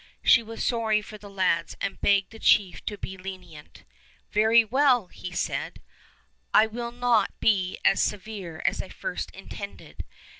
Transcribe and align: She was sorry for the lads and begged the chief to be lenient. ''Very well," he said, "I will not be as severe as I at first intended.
She 0.23 0.41
was 0.41 0.65
sorry 0.65 1.03
for 1.03 1.19
the 1.19 1.29
lads 1.29 1.77
and 1.79 2.01
begged 2.01 2.31
the 2.31 2.39
chief 2.39 2.83
to 2.87 2.97
be 2.97 3.17
lenient. 3.17 3.83
''Very 4.33 4.67
well," 4.67 5.05
he 5.09 5.31
said, 5.31 5.79
"I 6.55 6.65
will 6.65 6.91
not 6.91 7.39
be 7.39 7.77
as 7.85 8.01
severe 8.01 8.63
as 8.65 8.81
I 8.81 8.85
at 8.85 8.93
first 8.93 9.29
intended. 9.29 10.03